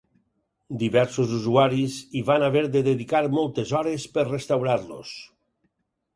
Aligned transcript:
Diversos 0.83 1.33
usuaris 1.39 1.97
hi 2.13 2.23
van 2.31 2.47
haver 2.47 2.65
de 2.77 2.81
dedicar 2.89 3.23
moltes 3.37 3.75
hores 3.83 4.09
per 4.17 4.27
restaurar-los. 4.33 5.15